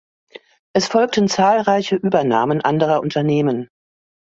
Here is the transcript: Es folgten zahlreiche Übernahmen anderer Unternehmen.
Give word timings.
Es 0.73 0.87
folgten 0.87 1.27
zahlreiche 1.27 1.95
Übernahmen 1.95 2.61
anderer 2.61 3.01
Unternehmen. 3.01 3.69